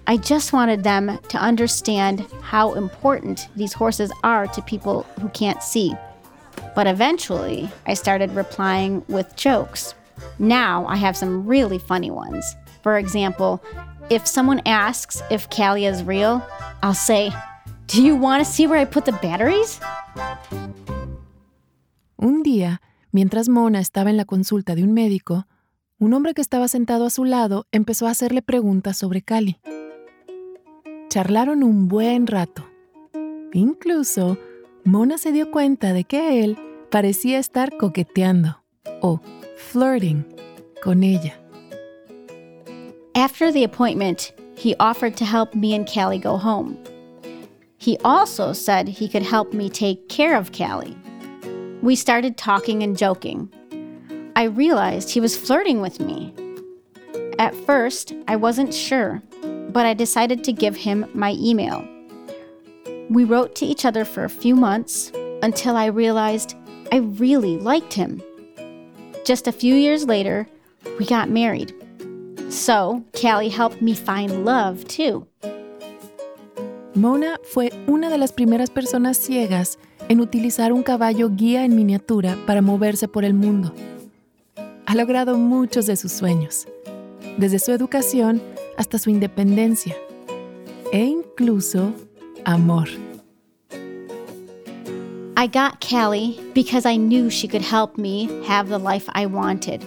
I 0.07 0.17
just 0.17 0.53
wanted 0.53 0.83
them 0.83 1.19
to 1.29 1.39
understand 1.39 2.27
how 2.43 2.75
important 2.75 3.49
these 3.55 3.73
horses 3.73 4.11
are 4.25 4.47
to 4.49 4.63
people 4.63 5.05
who 5.21 5.29
can't 5.29 5.63
see. 5.63 5.95
But 6.75 6.87
eventually, 6.87 7.71
I 7.87 7.95
started 7.95 8.33
replying 8.33 9.05
with 9.09 9.35
jokes. 9.37 9.95
Now 10.39 10.87
I 10.87 10.97
have 10.97 11.17
some 11.17 11.47
really 11.47 11.79
funny 11.79 12.11
ones. 12.11 12.45
For 12.83 12.99
example, 12.99 13.63
if 14.11 14.27
someone 14.27 14.61
asks 14.67 15.23
if 15.31 15.49
Callie 15.51 15.87
is 15.87 16.03
real, 16.03 16.43
I'll 16.83 16.95
say, 16.95 17.31
Do 17.87 18.03
you 18.03 18.17
want 18.17 18.45
to 18.45 18.51
see 18.51 18.67
where 18.67 18.81
I 18.81 18.85
put 18.85 19.05
the 19.05 19.13
batteries? 19.13 19.81
Un 22.17 22.43
día, 22.43 22.81
mientras 23.13 23.49
Mona 23.49 23.81
estaba 23.81 24.11
en 24.11 24.17
la 24.17 24.25
consulta 24.25 24.75
de 24.75 24.83
un 24.83 24.95
médico, 24.95 25.47
un 25.99 26.13
hombre 26.13 26.35
que 26.35 26.43
estaba 26.43 26.67
sentado 26.67 27.07
a 27.07 27.11
su 27.11 27.25
lado 27.25 27.67
empezó 27.71 28.09
a 28.09 28.11
hacerle 28.11 28.43
preguntas 28.43 28.97
sobre 28.97 29.23
Callie. 29.23 29.61
Charlaron 31.13 31.63
un 31.63 31.89
buen 31.89 32.27
rato. 32.27 32.65
Incluso, 33.53 34.39
Mona 34.83 35.19
se 35.19 35.31
dio 35.31 35.51
cuenta 35.51 35.93
de 35.93 36.05
que 36.05 36.43
él 36.43 36.57
parecía 36.91 37.39
estar 37.39 37.77
coqueteando 37.77 38.57
o 39.03 39.21
flirting 39.59 40.25
con 40.83 41.03
ella. 41.03 41.39
After 43.15 43.53
the 43.53 43.63
appointment, 43.63 44.33
he 44.57 44.75
offered 44.81 45.15
to 45.19 45.27
help 45.27 45.55
me 45.55 45.75
and 45.75 45.87
Callie 45.87 46.19
go 46.19 46.39
home. 46.39 46.79
He 47.77 47.99
also 48.07 48.55
said 48.55 48.89
he 48.89 49.07
could 49.07 49.23
help 49.23 49.53
me 49.53 49.69
take 49.69 50.09
care 50.09 50.35
of 50.35 50.51
Callie. 50.51 50.97
We 51.83 51.95
started 51.95 52.39
talking 52.39 52.83
and 52.83 52.97
joking. 52.97 53.51
I 54.35 54.45
realized 54.45 55.11
he 55.11 55.21
was 55.21 55.37
flirting 55.37 55.83
with 55.83 56.01
me. 56.01 56.33
At 57.39 57.55
first, 57.55 58.15
I 58.27 58.37
wasn't 58.37 58.73
sure, 58.73 59.21
but 59.73 59.87
I 59.87 59.95
decided 59.95 60.45
to 60.45 60.53
give 60.53 60.77
him 60.77 61.07
my 61.15 61.35
email. 61.39 61.85
We 63.09 63.25
wrote 63.25 63.55
to 63.57 63.67
each 63.67 63.85
other 63.85 64.05
for 64.05 64.25
a 64.25 64.31
few 64.31 64.55
months 64.55 65.13
until 65.43 65.77
I 65.77 65.87
realized 65.87 66.57
I 66.93 66.99
really 66.99 67.59
liked 67.59 67.93
him. 67.93 68.23
Just 69.25 69.47
a 69.47 69.53
few 69.53 69.75
years 69.75 70.07
later, 70.07 70.47
we 70.99 71.07
got 71.07 71.31
married. 71.31 71.73
So, 72.49 73.03
Callie 73.13 73.49
helped 73.49 73.81
me 73.81 73.95
find 73.95 74.45
love 74.45 74.85
too. 74.87 75.27
Mona 76.95 77.39
fue 77.43 77.71
una 77.87 78.11
de 78.11 78.19
las 78.19 78.33
primeras 78.33 78.69
personas 78.69 79.17
ciegas 79.17 79.79
en 80.09 80.21
utilizar 80.21 80.73
un 80.73 80.83
caballo 80.83 81.31
guía 81.31 81.65
en 81.65 81.75
miniatura 81.75 82.37
para 82.47 82.61
moverse 82.61 83.09
por 83.09 83.25
el 83.25 83.33
mundo. 83.33 83.73
Ha 84.85 84.95
logrado 84.95 85.39
muchos 85.39 85.87
de 85.87 85.97
sus 85.97 86.13
sueños, 86.13 86.67
desde 87.39 87.59
su 87.59 87.73
educación 87.73 88.43
hasta 88.83 88.99
su 88.99 89.11
independencia 89.11 89.95
e 90.93 91.05
incluso 91.05 91.95
amor. 92.45 92.89
I 95.37 95.47
got 95.47 95.81
Callie 95.81 96.41
because 96.53 96.85
I 96.85 96.97
knew 96.97 97.31
she 97.31 97.47
could 97.47 97.63
help 97.63 97.97
me 97.97 98.27
have 98.45 98.69
the 98.69 98.79
life 98.79 99.09
I 99.13 99.27
wanted. 99.27 99.85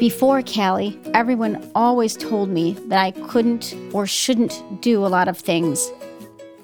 Before 0.00 0.40
Callie, 0.42 0.98
everyone 1.12 1.70
always 1.74 2.16
told 2.16 2.48
me 2.48 2.72
that 2.88 2.98
I 2.98 3.10
couldn't 3.28 3.74
or 3.92 4.06
shouldn't 4.06 4.80
do 4.80 5.04
a 5.04 5.08
lot 5.08 5.28
of 5.28 5.36
things, 5.36 5.92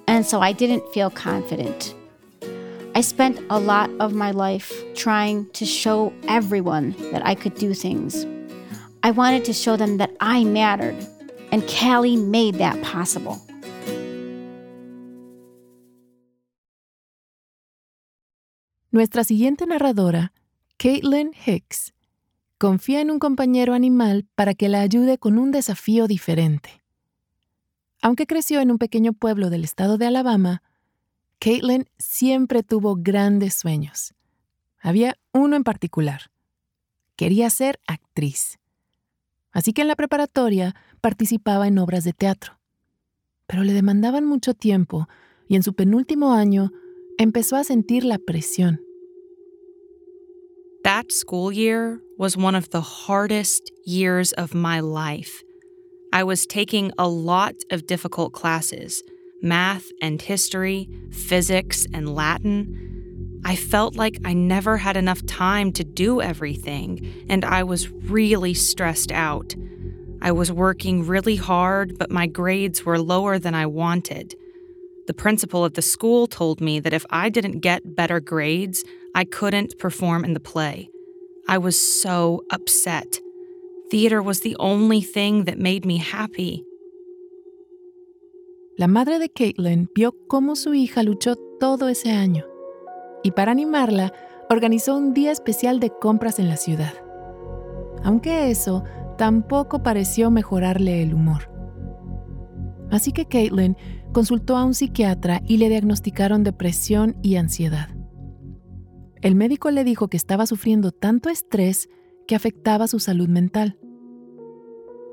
and 0.08 0.24
so 0.24 0.40
I 0.40 0.52
didn't 0.52 0.88
feel 0.94 1.10
confident. 1.10 1.94
I 2.94 3.02
spent 3.02 3.38
a 3.50 3.60
lot 3.60 3.90
of 4.00 4.14
my 4.14 4.30
life 4.30 4.72
trying 4.94 5.50
to 5.50 5.66
show 5.66 6.14
everyone 6.28 6.94
that 7.12 7.26
I 7.26 7.34
could 7.34 7.56
do 7.56 7.74
things. 7.74 8.26
I 9.04 9.10
wanted 9.10 9.44
to 9.46 9.52
show 9.52 9.76
them 9.76 9.98
that 9.98 10.12
I 10.20 10.44
mattered, 10.44 10.96
and 11.52 11.62
Callie 11.66 12.16
made 12.16 12.58
that 12.58 12.76
possible. 12.82 13.36
Nuestra 18.90 19.24
siguiente 19.24 19.64
narradora, 19.66 20.32
Caitlin 20.76 21.32
Hicks, 21.46 21.94
confía 22.58 23.00
en 23.00 23.10
un 23.10 23.18
compañero 23.18 23.72
animal 23.72 24.26
para 24.34 24.54
que 24.54 24.68
la 24.68 24.80
ayude 24.80 25.16
con 25.16 25.38
un 25.38 25.50
desafío 25.50 26.06
diferente. 26.06 26.82
Aunque 28.02 28.26
creció 28.26 28.60
en 28.60 28.70
un 28.70 28.78
pequeño 28.78 29.12
pueblo 29.12 29.48
del 29.48 29.64
estado 29.64 29.96
de 29.96 30.06
Alabama, 30.06 30.62
Caitlin 31.38 31.88
siempre 31.98 32.62
tuvo 32.62 32.96
grandes 32.96 33.54
sueños. 33.54 34.14
Había 34.78 35.16
uno 35.32 35.56
en 35.56 35.64
particular. 35.64 36.30
Quería 37.16 37.48
ser 37.50 37.80
actriz. 37.86 38.58
Así 39.52 39.72
que 39.72 39.82
en 39.82 39.88
la 39.88 39.96
preparatoria 39.96 40.74
participaba 41.00 41.68
en 41.68 41.78
obras 41.78 42.04
de 42.04 42.12
teatro. 42.12 42.58
Pero 43.46 43.64
le 43.64 43.72
demandaban 43.72 44.24
mucho 44.24 44.54
tiempo 44.54 45.08
y 45.46 45.56
en 45.56 45.62
su 45.62 45.74
penúltimo 45.74 46.32
año 46.32 46.72
empezó 47.18 47.56
a 47.56 47.64
sentir 47.64 48.04
la 48.04 48.18
presión. 48.18 48.80
That 50.84 51.10
school 51.10 51.52
year 51.52 52.00
was 52.18 52.36
one 52.36 52.56
of 52.56 52.70
the 52.70 52.80
hardest 52.80 53.70
years 53.84 54.32
of 54.32 54.54
my 54.54 54.80
life. 54.80 55.42
I 56.12 56.24
was 56.24 56.46
taking 56.46 56.90
a 56.98 57.06
lot 57.08 57.54
of 57.70 57.86
difficult 57.86 58.32
classes 58.32 59.02
math 59.42 59.90
and 60.00 60.22
history, 60.22 60.88
physics 61.10 61.86
and 61.92 62.14
Latin. 62.14 63.01
I 63.44 63.56
felt 63.56 63.96
like 63.96 64.20
I 64.24 64.34
never 64.34 64.76
had 64.76 64.96
enough 64.96 65.24
time 65.26 65.72
to 65.72 65.84
do 65.84 66.20
everything, 66.20 67.26
and 67.28 67.44
I 67.44 67.64
was 67.64 67.90
really 67.90 68.54
stressed 68.54 69.10
out. 69.10 69.54
I 70.20 70.30
was 70.30 70.52
working 70.52 71.04
really 71.04 71.34
hard, 71.34 71.98
but 71.98 72.10
my 72.10 72.28
grades 72.28 72.84
were 72.84 73.00
lower 73.00 73.40
than 73.40 73.54
I 73.54 73.66
wanted. 73.66 74.36
The 75.08 75.14
principal 75.14 75.64
of 75.64 75.74
the 75.74 75.82
school 75.82 76.28
told 76.28 76.60
me 76.60 76.78
that 76.78 76.92
if 76.92 77.04
I 77.10 77.28
didn't 77.28 77.58
get 77.58 77.96
better 77.96 78.20
grades, 78.20 78.84
I 79.16 79.24
couldn't 79.24 79.76
perform 79.78 80.24
in 80.24 80.34
the 80.34 80.40
play. 80.40 80.88
I 81.48 81.58
was 81.58 81.80
so 81.80 82.44
upset. 82.50 83.18
Theater 83.90 84.22
was 84.22 84.40
the 84.40 84.56
only 84.60 85.00
thing 85.00 85.44
that 85.44 85.58
made 85.58 85.84
me 85.84 85.96
happy. 85.96 86.64
La 88.78 88.86
madre 88.86 89.18
de 89.18 89.28
Caitlin 89.28 89.88
vio 89.96 90.12
cómo 90.28 90.56
su 90.56 90.70
hija 90.72 91.02
luchó 91.02 91.36
todo 91.58 91.88
ese 91.88 92.06
año 92.06 92.51
y 93.22 93.32
para 93.32 93.52
animarla 93.52 94.12
organizó 94.48 94.96
un 94.96 95.14
día 95.14 95.32
especial 95.32 95.80
de 95.80 95.90
compras 95.90 96.38
en 96.38 96.48
la 96.48 96.56
ciudad. 96.56 96.92
Aunque 98.04 98.50
eso 98.50 98.84
tampoco 99.16 99.82
pareció 99.82 100.30
mejorarle 100.30 101.02
el 101.02 101.14
humor. 101.14 101.50
Así 102.90 103.12
que 103.12 103.26
Caitlin 103.26 103.76
consultó 104.12 104.56
a 104.56 104.64
un 104.64 104.74
psiquiatra 104.74 105.40
y 105.46 105.56
le 105.56 105.68
diagnosticaron 105.68 106.42
depresión 106.42 107.16
y 107.22 107.36
ansiedad. 107.36 107.88
El 109.22 109.34
médico 109.34 109.70
le 109.70 109.84
dijo 109.84 110.08
que 110.08 110.16
estaba 110.16 110.46
sufriendo 110.46 110.90
tanto 110.90 111.30
estrés 111.30 111.88
que 112.26 112.34
afectaba 112.34 112.88
su 112.88 112.98
salud 112.98 113.28
mental. 113.28 113.78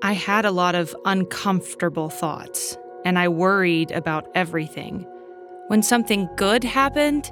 I 0.01 0.13
had 0.13 0.45
a 0.45 0.51
lot 0.51 0.75
of 0.75 0.95
uncomfortable 1.05 2.09
thoughts, 2.09 2.77
and 3.05 3.19
I 3.19 3.27
worried 3.27 3.91
about 3.91 4.29
everything. 4.33 5.05
When 5.67 5.83
something 5.83 6.27
good 6.37 6.63
happened, 6.63 7.31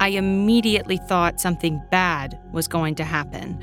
I 0.00 0.08
immediately 0.08 0.98
thought 0.98 1.40
something 1.40 1.80
bad 1.90 2.38
was 2.52 2.68
going 2.68 2.94
to 2.96 3.04
happen. 3.04 3.60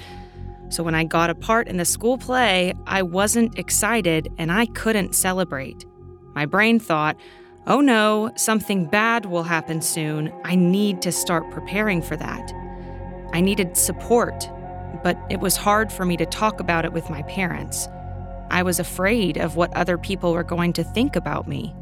So 0.69 0.81
when 0.81 0.95
I 0.95 1.03
got 1.03 1.29
a 1.29 1.35
part 1.35 1.67
in 1.67 1.77
the 1.77 1.85
school 1.85 2.17
play, 2.17 2.73
I 2.87 3.03
wasn't 3.03 3.59
excited 3.59 4.27
and 4.39 4.51
I 4.51 4.65
couldn't 4.67 5.13
celebrate. 5.13 5.85
My 6.33 6.47
brain 6.47 6.79
thought, 6.79 7.15
oh 7.67 7.79
no, 7.79 8.31
something 8.35 8.85
bad 8.85 9.27
will 9.27 9.43
happen 9.43 9.81
soon. 9.81 10.33
I 10.43 10.55
need 10.55 11.01
to 11.03 11.11
start 11.11 11.51
preparing 11.51 12.01
for 12.01 12.17
that. 12.17 12.51
I 13.33 13.41
needed 13.41 13.77
support, 13.77 14.49
but 15.03 15.17
it 15.29 15.39
was 15.39 15.55
hard 15.55 15.91
for 15.91 16.05
me 16.05 16.17
to 16.17 16.25
talk 16.25 16.59
about 16.59 16.85
it 16.85 16.93
with 16.93 17.09
my 17.09 17.21
parents. 17.23 17.87
I 18.49 18.63
was 18.63 18.79
afraid 18.79 19.37
of 19.37 19.55
what 19.55 19.75
other 19.75 19.97
people 19.97 20.33
were 20.33 20.43
going 20.43 20.73
to 20.73 20.83
think 20.83 21.15
about 21.15 21.47
me. 21.47 21.75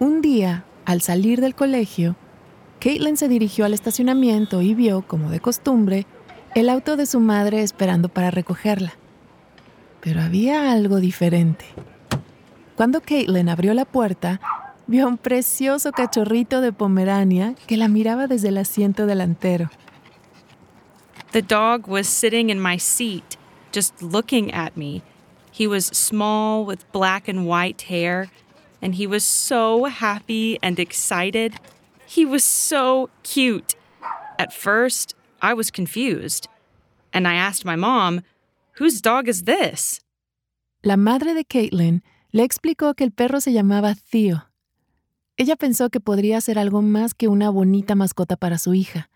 Un 0.00 0.22
día, 0.22 0.64
al 0.86 1.02
salir 1.02 1.42
del 1.42 1.54
colegio, 1.54 2.16
Caitlin 2.80 3.18
se 3.18 3.28
dirigió 3.28 3.66
al 3.66 3.74
estacionamiento 3.74 4.62
y 4.62 4.74
vio, 4.74 5.02
como 5.06 5.28
de 5.28 5.40
costumbre, 5.40 6.06
el 6.54 6.70
auto 6.70 6.96
de 6.96 7.04
su 7.04 7.20
madre 7.20 7.62
esperando 7.62 8.08
para 8.08 8.30
recogerla. 8.30 8.94
Pero 10.00 10.22
había 10.22 10.72
algo 10.72 11.00
diferente. 11.00 11.66
Cuando 12.76 13.02
Caitlin 13.02 13.50
abrió 13.50 13.74
la 13.74 13.84
puerta, 13.84 14.40
vio 14.86 15.06
un 15.06 15.18
precioso 15.18 15.92
cachorrito 15.92 16.62
de 16.62 16.72
Pomerania 16.72 17.54
que 17.66 17.76
la 17.76 17.88
miraba 17.88 18.26
desde 18.26 18.48
el 18.48 18.56
asiento 18.56 19.04
delantero. 19.04 19.68
The 21.32 21.42
dog 21.42 21.86
was 21.86 22.06
sitting 22.06 22.48
in 22.48 22.58
my 22.58 22.78
seat, 22.78 23.36
just 23.70 24.00
looking 24.00 24.50
at 24.54 24.78
me. 24.78 25.02
He 25.52 25.66
was 25.66 25.84
small 25.84 26.64
with 26.64 26.90
black 26.90 27.28
and 27.28 27.46
white 27.46 27.84
hair, 27.90 28.30
and 28.82 28.94
he 28.94 29.06
was 29.06 29.24
so 29.24 29.84
happy 29.84 30.58
and 30.62 30.78
excited. 30.78 31.54
He 32.06 32.24
was 32.24 32.44
so 32.44 33.10
cute. 33.22 33.74
At 34.38 34.52
first, 34.52 35.14
I 35.42 35.54
was 35.54 35.70
confused, 35.70 36.48
and 37.12 37.26
I 37.26 37.34
asked 37.34 37.64
my 37.64 37.76
mom, 37.76 38.22
Whose 38.78 39.00
dog 39.00 39.28
is 39.28 39.44
this? 39.44 40.00
La 40.82 40.96
madre 40.96 41.34
de 41.34 41.44
Caitlin 41.44 42.02
le 42.32 42.44
explicó 42.44 42.94
que 42.94 43.04
el 43.04 43.10
perro 43.10 43.40
se 43.40 43.52
llamaba 43.52 43.94
Theo. 43.94 44.46
Ella 45.36 45.56
pensó 45.56 45.90
que 45.90 46.00
podría 46.00 46.40
ser 46.40 46.58
algo 46.58 46.80
más 46.82 47.14
que 47.14 47.28
una 47.28 47.50
bonita 47.50 47.94
mascota 47.94 48.36
para 48.36 48.58
su 48.58 48.74
hija. 48.74 49.10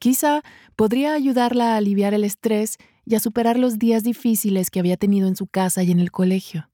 Quizá 0.00 0.42
podría 0.76 1.14
ayudarla 1.14 1.74
a 1.74 1.76
aliviar 1.76 2.14
el 2.14 2.24
estrés 2.24 2.76
y 3.04 3.14
a 3.14 3.20
superar 3.20 3.58
los 3.58 3.78
días 3.78 4.02
difíciles 4.02 4.70
que 4.70 4.80
había 4.80 4.96
tenido 4.96 5.28
en 5.28 5.36
su 5.36 5.46
casa 5.46 5.82
y 5.82 5.90
en 5.90 6.00
el 6.00 6.10
colegio. 6.10 6.68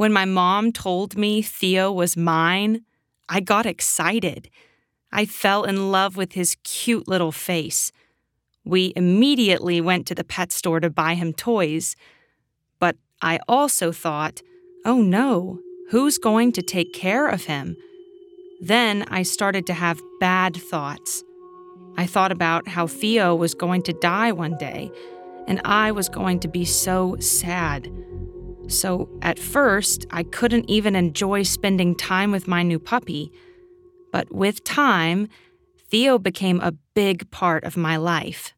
When 0.00 0.14
my 0.14 0.24
mom 0.24 0.72
told 0.72 1.18
me 1.18 1.42
Theo 1.42 1.92
was 1.92 2.16
mine, 2.16 2.86
I 3.28 3.40
got 3.40 3.66
excited. 3.66 4.48
I 5.12 5.26
fell 5.26 5.64
in 5.64 5.92
love 5.92 6.16
with 6.16 6.32
his 6.32 6.56
cute 6.64 7.06
little 7.06 7.32
face. 7.32 7.92
We 8.64 8.94
immediately 8.96 9.78
went 9.78 10.06
to 10.06 10.14
the 10.14 10.24
pet 10.24 10.52
store 10.52 10.80
to 10.80 10.88
buy 10.88 11.16
him 11.16 11.34
toys. 11.34 11.96
But 12.78 12.96
I 13.20 13.40
also 13.46 13.92
thought, 13.92 14.40
oh 14.86 15.02
no, 15.02 15.58
who's 15.90 16.16
going 16.16 16.52
to 16.52 16.62
take 16.62 16.94
care 16.94 17.28
of 17.28 17.44
him? 17.44 17.76
Then 18.62 19.02
I 19.10 19.22
started 19.22 19.66
to 19.66 19.74
have 19.74 20.00
bad 20.18 20.56
thoughts. 20.56 21.22
I 21.98 22.06
thought 22.06 22.32
about 22.32 22.68
how 22.68 22.86
Theo 22.86 23.34
was 23.34 23.52
going 23.52 23.82
to 23.82 23.92
die 23.92 24.32
one 24.32 24.56
day, 24.56 24.90
and 25.46 25.60
I 25.62 25.92
was 25.92 26.08
going 26.08 26.40
to 26.40 26.48
be 26.48 26.64
so 26.64 27.16
sad. 27.20 27.92
So 28.70 29.08
at 29.20 29.38
first, 29.38 30.06
I 30.12 30.22
couldn't 30.22 30.70
even 30.70 30.94
enjoy 30.94 31.42
spending 31.42 31.96
time 31.96 32.30
with 32.30 32.46
my 32.46 32.62
new 32.62 32.78
puppy. 32.78 33.32
But 34.12 34.32
with 34.32 34.62
time, 34.64 35.28
Theo 35.90 36.18
became 36.18 36.60
a 36.60 36.72
big 36.94 37.28
part 37.30 37.64
of 37.64 37.76
my 37.76 37.96
life. 37.96 38.54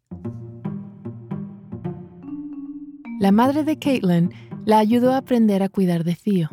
La 3.20 3.30
madre 3.30 3.64
de 3.64 3.76
Caitlin 3.76 4.32
la 4.66 4.80
ayudó 4.80 5.12
a 5.12 5.16
aprender 5.16 5.62
a 5.62 5.68
cuidar 5.68 6.04
de 6.04 6.14
Theo. 6.14 6.50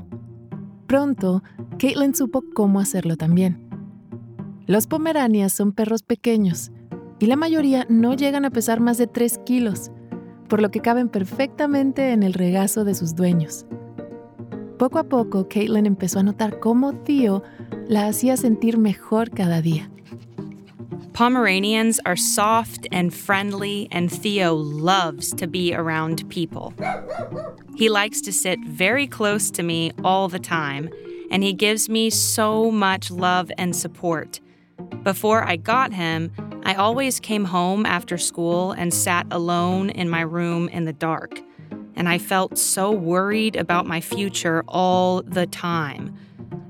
Pronto, 0.87 1.43
Caitlin 1.77 2.15
supo 2.15 2.43
cómo 2.53 2.79
hacerlo 2.79 3.17
también. 3.17 3.69
Los 4.67 4.87
Pomeranias 4.87 5.51
son 5.51 5.73
perros 5.73 6.03
pequeños 6.03 6.71
y 7.19 7.25
la 7.25 7.35
mayoría 7.35 7.85
no 7.89 8.13
llegan 8.13 8.45
a 8.45 8.51
pesar 8.51 8.79
más 8.79 8.97
de 8.97 9.07
3 9.07 9.39
kilos, 9.45 9.91
por 10.49 10.61
lo 10.61 10.71
que 10.71 10.81
caben 10.81 11.07
perfectamente 11.07 12.11
en 12.11 12.23
el 12.23 12.33
regazo 12.33 12.83
de 12.83 12.95
sus 12.95 13.15
dueños. 13.15 13.65
Poco 14.77 14.97
a 14.97 15.03
poco, 15.03 15.47
Caitlin 15.47 15.85
empezó 15.85 16.19
a 16.19 16.23
notar 16.23 16.59
cómo 16.59 16.93
Theo 16.93 17.43
la 17.87 18.07
hacía 18.07 18.35
sentir 18.37 18.77
mejor 18.77 19.29
cada 19.29 19.61
día. 19.61 19.89
Pomeranians 21.13 21.99
are 22.05 22.15
soft 22.15 22.87
and 22.93 23.13
friendly, 23.13 23.89
and 23.91 24.09
Theo 24.09 24.55
loves 24.55 25.33
to 25.33 25.47
be 25.47 25.73
around 25.73 26.23
people. 26.29 26.73
He 27.75 27.89
likes 27.89 28.21
to 28.21 28.31
sit 28.31 28.57
very 28.65 29.05
close 29.05 29.51
to 29.51 29.63
me 29.63 29.91
all 30.03 30.29
the 30.29 30.39
time, 30.39 30.89
and 31.29 31.43
he 31.43 31.51
gives 31.51 31.89
me 31.89 32.09
so 32.09 32.71
much 32.71 33.11
love 33.11 33.51
and 33.57 33.75
support. 33.75 34.39
Before 35.03 35.43
I 35.43 35.57
got 35.57 35.91
him, 35.91 36.31
I 36.69 36.75
always 36.75 37.19
came 37.19 37.45
home 37.45 37.83
after 37.87 38.15
school 38.19 38.73
and 38.73 38.93
sat 38.93 39.25
alone 39.31 39.89
in 39.89 40.07
my 40.07 40.21
room 40.21 40.69
in 40.69 40.85
the 40.85 40.93
dark. 40.93 41.41
And 41.95 42.07
I 42.07 42.19
felt 42.19 42.59
so 42.59 42.91
worried 42.91 43.55
about 43.55 43.87
my 43.87 44.01
future 44.01 44.63
all 44.67 45.23
the 45.23 45.47
time. 45.47 46.15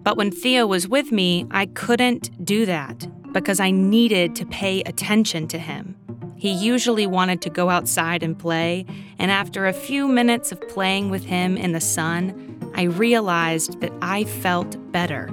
But 0.02 0.16
when 0.16 0.32
Theo 0.32 0.66
was 0.66 0.88
with 0.88 1.12
me, 1.12 1.48
I 1.52 1.66
couldn't 1.66 2.46
do 2.46 2.66
that 2.66 3.06
because 3.34 3.60
I 3.60 3.72
needed 3.72 4.38
to 4.38 4.46
pay 4.46 4.84
attention 4.84 5.50
to 5.50 5.60
him. 5.60 5.98
He 6.38 6.54
usually 6.54 7.06
wanted 7.06 7.42
to 7.42 7.50
go 7.50 7.70
outside 7.70 8.24
and 8.24 8.40
play, 8.40 8.86
and 9.18 9.30
after 9.30 9.68
a 9.68 9.74
few 9.74 10.08
minutes 10.08 10.54
of 10.54 10.66
playing 10.70 11.10
with 11.10 11.26
him 11.26 11.58
in 11.58 11.74
the 11.74 11.82
sun, 11.82 12.72
I 12.74 12.84
realized 12.84 13.82
that 13.82 13.92
I 14.02 14.24
felt 14.24 14.78
better. 14.94 15.30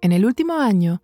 En 0.00 0.12
el 0.12 0.22
último 0.22 0.54
año, 0.54 1.00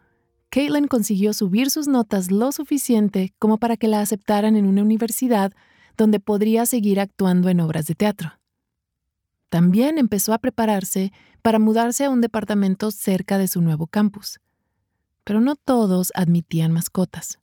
Caitlin 0.54 0.86
consiguió 0.86 1.32
subir 1.32 1.68
sus 1.68 1.88
notas 1.88 2.30
lo 2.30 2.52
suficiente 2.52 3.34
como 3.40 3.58
para 3.58 3.76
que 3.76 3.88
la 3.88 4.00
aceptaran 4.00 4.54
en 4.54 4.66
una 4.66 4.82
universidad 4.82 5.52
donde 5.96 6.20
podría 6.20 6.64
seguir 6.64 7.00
actuando 7.00 7.48
en 7.48 7.58
obras 7.58 7.86
de 7.86 7.96
teatro. 7.96 8.38
También 9.48 9.98
empezó 9.98 10.32
a 10.32 10.38
prepararse 10.38 11.10
para 11.42 11.58
mudarse 11.58 12.04
a 12.04 12.10
un 12.10 12.20
departamento 12.20 12.92
cerca 12.92 13.36
de 13.36 13.48
su 13.48 13.62
nuevo 13.62 13.88
campus. 13.88 14.38
Pero 15.24 15.40
no 15.40 15.56
todos 15.56 16.12
admitían 16.14 16.70
mascotas. 16.70 17.40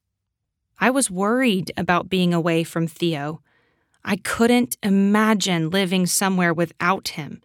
I 0.79 0.89
was 0.89 1.11
worried 1.11 1.73
about 1.75 2.07
being 2.07 2.33
away 2.33 2.63
from 2.63 2.87
Theo. 2.87 3.41
I 4.05 4.15
couldn't 4.15 4.77
imagine 4.81 5.69
living 5.69 6.07
somewhere 6.07 6.53
without 6.53 7.17
him. 7.17 7.41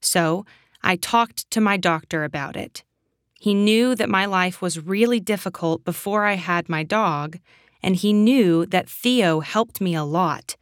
So 0.00 0.44
I 0.82 0.96
talked 0.96 1.48
to 1.50 1.60
my 1.60 1.78
doctor 1.78 2.24
about 2.24 2.56
it. 2.56 2.82
He 3.40 3.54
knew 3.54 3.94
that 3.94 4.08
my 4.08 4.26
life 4.26 4.60
was 4.60 4.84
really 4.84 5.20
difficult 5.20 5.84
before 5.84 6.24
I 6.24 6.34
had 6.34 6.68
my 6.68 6.82
dog, 6.82 7.38
and 7.82 7.94
he 7.94 8.12
knew 8.12 8.66
that 8.66 8.88
Theo 8.88 9.40
helped 9.40 9.80
me 9.80 9.94
a 9.94 10.02
lot. 10.02 10.56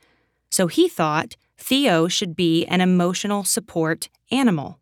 So 0.50 0.66
he 0.66 0.86
thought 0.86 1.36
Theo 1.56 2.06
should 2.06 2.36
be 2.36 2.66
an 2.66 2.82
emotional 2.82 3.44
support 3.44 4.10
animal. 4.30 4.78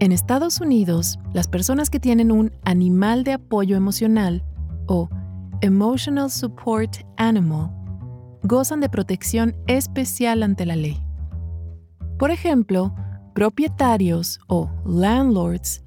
En 0.00 0.12
Estados 0.12 0.60
Unidos, 0.60 1.18
las 1.32 1.46
personas 1.48 1.88
que 1.90 2.00
tienen 2.00 2.30
un 2.30 2.52
animal 2.64 3.24
de 3.24 3.32
apoyo 3.32 3.76
emocional 3.76 4.42
o 4.86 5.08
Emotional 5.62 6.30
Support 6.30 7.04
Animal 7.16 7.70
gozan 8.42 8.80
de 8.80 8.88
protección 8.88 9.56
especial 9.66 10.42
ante 10.42 10.64
la 10.64 10.76
ley. 10.76 11.02
Por 12.18 12.30
ejemplo, 12.30 12.94
propietarios 13.40 14.38
o 14.48 14.68
landlords 14.84 15.80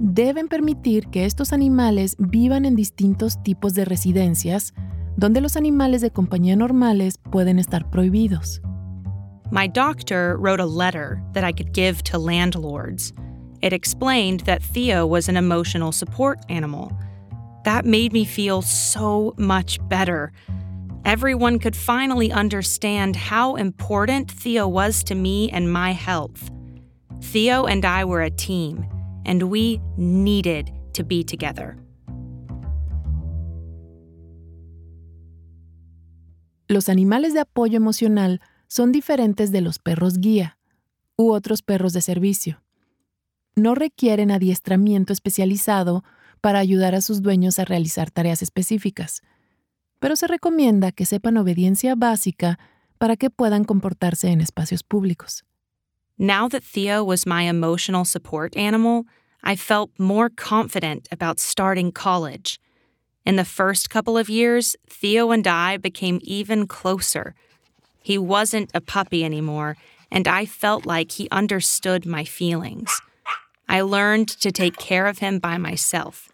deben 0.00 0.48
permitir 0.48 1.06
que 1.12 1.24
estos 1.24 1.52
animales 1.52 2.16
vivan 2.18 2.64
en 2.64 2.74
distintos 2.74 3.40
tipos 3.44 3.74
de 3.74 3.84
residencias 3.84 4.74
donde 5.16 5.40
los 5.40 5.56
animales 5.56 6.00
de 6.00 6.10
compañía 6.10 6.56
normales 6.56 7.20
pueden 7.30 7.60
estar 7.60 7.88
prohibidos. 7.90 8.60
My 9.52 9.68
doctor 9.68 10.36
wrote 10.40 10.58
a 10.58 10.66
letter 10.66 11.22
that 11.32 11.44
I 11.44 11.52
could 11.52 11.72
give 11.72 12.02
to 12.10 12.18
landlords. 12.18 13.12
It 13.62 13.72
explained 13.72 14.40
that 14.46 14.60
Theo 14.60 15.06
was 15.06 15.28
an 15.28 15.36
emotional 15.36 15.92
support 15.92 16.40
animal. 16.48 16.90
That 17.62 17.84
made 17.84 18.12
me 18.12 18.24
feel 18.24 18.62
so 18.62 19.32
much 19.38 19.78
better. 19.88 20.32
Everyone 21.04 21.60
could 21.60 21.76
finally 21.76 22.32
understand 22.32 23.14
how 23.14 23.54
important 23.54 24.28
Theo 24.28 24.66
was 24.66 25.04
to 25.04 25.14
me 25.14 25.48
and 25.52 25.72
my 25.72 25.92
health. 25.92 26.50
Theo 27.20 27.66
and 27.66 27.84
I 27.84 28.04
were 28.04 28.24
a 28.24 28.30
team, 28.30 28.86
and 29.24 29.42
we 29.44 29.80
needed 29.96 30.70
to 30.92 31.04
be 31.04 31.24
together. 31.24 31.76
Los 36.68 36.88
animales 36.88 37.32
de 37.32 37.40
apoyo 37.40 37.76
emocional 37.76 38.40
son 38.66 38.90
diferentes 38.90 39.52
de 39.52 39.60
los 39.60 39.78
perros 39.78 40.18
guía 40.18 40.58
u 41.16 41.30
otros 41.30 41.62
perros 41.62 41.92
de 41.92 42.02
servicio. 42.02 42.62
No 43.54 43.74
requieren 43.74 44.30
adiestramiento 44.30 45.12
especializado 45.12 46.04
para 46.40 46.58
ayudar 46.58 46.94
a 46.94 47.00
sus 47.00 47.22
dueños 47.22 47.58
a 47.58 47.64
realizar 47.64 48.10
tareas 48.10 48.42
específicas, 48.42 49.22
pero 49.98 50.16
se 50.16 50.26
recomienda 50.26 50.92
que 50.92 51.06
sepan 51.06 51.36
obediencia 51.36 51.94
básica 51.94 52.58
para 52.98 53.16
que 53.16 53.30
puedan 53.30 53.64
comportarse 53.64 54.28
en 54.28 54.40
espacios 54.40 54.82
públicos. 54.82 55.44
Now 56.18 56.48
that 56.48 56.64
Theo 56.64 57.04
was 57.04 57.26
my 57.26 57.42
emotional 57.42 58.04
support 58.06 58.56
animal, 58.56 59.04
I 59.42 59.54
felt 59.54 59.90
more 59.98 60.30
confident 60.30 61.08
about 61.12 61.38
starting 61.38 61.92
college. 61.92 62.58
In 63.26 63.36
the 63.36 63.44
first 63.44 63.90
couple 63.90 64.16
of 64.16 64.30
years, 64.30 64.76
Theo 64.88 65.30
and 65.30 65.46
I 65.46 65.76
became 65.76 66.20
even 66.22 66.66
closer. 66.66 67.34
He 68.02 68.16
wasn't 68.16 68.70
a 68.72 68.80
puppy 68.80 69.24
anymore, 69.24 69.76
and 70.10 70.26
I 70.26 70.46
felt 70.46 70.86
like 70.86 71.12
he 71.12 71.28
understood 71.30 72.06
my 72.06 72.24
feelings. 72.24 73.00
I 73.68 73.82
learned 73.82 74.28
to 74.40 74.50
take 74.50 74.76
care 74.78 75.06
of 75.06 75.18
him 75.18 75.38
by 75.38 75.58
myself, 75.58 76.30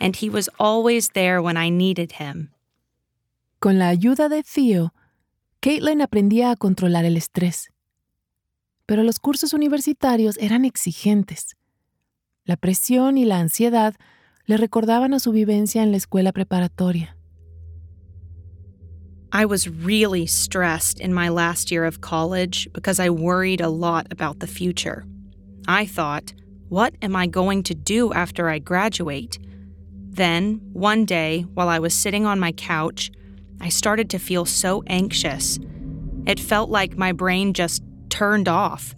and 0.00 0.16
he 0.16 0.28
was 0.28 0.50
always 0.58 1.10
there 1.10 1.40
when 1.40 1.56
I 1.56 1.70
needed 1.70 2.12
him. 2.12 2.50
Con 3.60 3.78
la 3.78 3.94
ayuda 3.94 4.28
de 4.28 4.42
Theo, 4.42 4.90
Caitlin 5.62 6.02
aprendía 6.02 6.50
a 6.50 6.56
controlar 6.56 7.04
el 7.06 7.14
estrés. 7.14 7.68
Pero 8.86 9.02
los 9.02 9.18
cursos 9.18 9.52
universitarios 9.52 10.36
eran 10.38 10.64
exigentes. 10.64 11.56
La 12.44 12.56
presión 12.56 13.16
y 13.16 13.24
la 13.24 13.38
ansiedad 13.38 13.94
le 14.46 14.56
recordaban 14.56 15.14
a 15.14 15.18
su 15.18 15.32
vivencia 15.32 15.82
en 15.82 15.90
la 15.90 15.96
escuela 15.96 16.32
preparatoria. 16.32 17.16
I 19.32 19.46
was 19.46 19.66
really 19.66 20.26
stressed 20.26 21.00
in 21.00 21.12
my 21.12 21.28
last 21.28 21.72
year 21.72 21.84
of 21.84 22.00
college 22.00 22.68
because 22.72 23.00
I 23.00 23.10
worried 23.10 23.60
a 23.60 23.68
lot 23.68 24.06
about 24.12 24.38
the 24.38 24.46
future. 24.46 25.04
I 25.66 25.86
thought, 25.86 26.34
what 26.68 26.94
am 27.02 27.16
I 27.16 27.26
going 27.26 27.64
to 27.64 27.74
do 27.74 28.12
after 28.12 28.48
I 28.48 28.60
graduate? 28.60 29.38
Then, 30.08 30.60
one 30.72 31.04
day, 31.04 31.46
while 31.54 31.68
I 31.68 31.80
was 31.80 31.94
sitting 31.94 32.26
on 32.26 32.38
my 32.38 32.52
couch, 32.52 33.10
I 33.60 33.70
started 33.70 34.08
to 34.10 34.18
feel 34.18 34.44
so 34.44 34.84
anxious. 34.86 35.58
It 36.26 36.38
felt 36.38 36.70
like 36.70 36.96
my 36.96 37.10
brain 37.10 37.54
just 37.54 37.82
turned 38.14 38.48
off. 38.48 38.94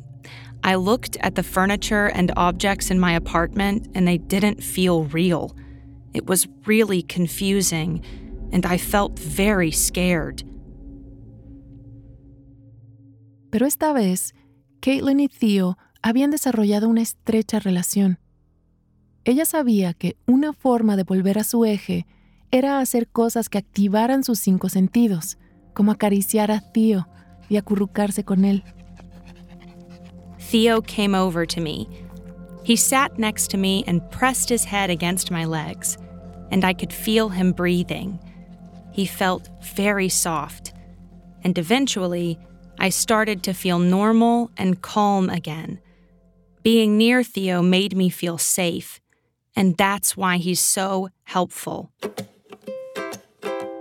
I 0.63 0.75
looked 0.75 1.17
at 1.21 1.37
the 1.37 1.43
furniture 1.43 2.07
and 2.07 2.33
objects 2.37 2.91
in 2.91 2.99
my 3.01 3.13
apartment 3.13 3.89
and 3.95 4.07
they 4.07 4.19
didn't 4.19 4.63
feel 4.63 5.05
real. 5.05 5.57
It 6.13 6.27
was 6.27 6.49
really 6.67 7.03
confusing, 7.03 8.03
and 8.53 8.67
I 8.67 8.79
felt 8.79 9.19
very 9.19 9.71
scared. 9.71 10.45
Pero 13.51 13.67
esta 13.67 13.93
vez, 13.93 14.35
Caitlin 14.81 15.21
y 15.21 15.29
Theo 15.29 15.77
habían 16.03 16.31
desarrollado 16.31 16.89
una 16.89 17.03
estrecha 17.03 17.59
relación. 17.59 18.19
Ella 19.25 19.45
sabía 19.45 19.95
que 19.95 20.17
una 20.27 20.53
forma 20.53 20.97
de 20.97 21.05
volver 21.05 21.39
a 21.39 21.45
su 21.45 21.65
eje 21.65 22.07
era 22.51 22.81
hacer 22.81 23.09
cosas 23.09 23.49
que 23.49 23.59
activaran 23.59 24.25
sus 24.25 24.39
cinco 24.39 24.69
sentidos, 24.69 25.39
como 25.75 25.93
acariciar 25.93 26.51
a 26.51 26.61
Theo 26.61 27.09
y 27.49 27.57
acurrucarse 27.57 28.25
con 28.25 28.45
él. 28.45 28.65
Theo 30.47 30.81
came 30.81 31.15
over 31.15 31.47
to 31.47 31.61
me. 31.61 31.89
He 32.63 32.77
sat 32.77 33.19
next 33.19 33.51
to 33.51 33.57
me 33.57 33.85
and 33.87 34.11
pressed 34.11 34.49
his 34.49 34.65
head 34.65 34.91
against 34.91 35.31
my 35.31 35.45
legs, 35.45 35.99
and 36.51 36.65
I 36.65 36.73
could 36.73 36.93
feel 36.93 37.29
him 37.29 37.53
breathing. 37.53 38.19
He 38.93 39.07
felt 39.07 39.49
very 39.63 40.09
soft, 40.09 40.73
and 41.45 41.59
eventually, 41.59 42.39
I 42.79 42.91
started 42.91 43.43
to 43.45 43.55
feel 43.55 43.79
normal 43.79 44.51
and 44.57 44.81
calm 44.83 45.31
again. 45.31 45.81
Being 46.63 46.97
near 46.99 47.23
Theo 47.23 47.63
made 47.63 47.97
me 47.97 48.09
feel 48.09 48.39
safe 48.39 49.01
and 49.57 49.77
that's 49.77 50.17
why 50.17 50.37
he's 50.37 50.61
so 50.61 51.09
helpful. 51.25 51.91